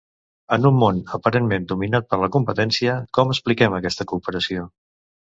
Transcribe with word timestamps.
En 0.55 0.63
un 0.67 0.77
món 0.83 1.01
aparentment 1.17 1.67
dominat 1.71 2.07
per 2.13 2.17
la 2.21 2.29
competència, 2.35 2.95
com 3.19 3.33
expliquem 3.35 3.77
aquesta 3.81 4.07
cooperació? 4.13 4.65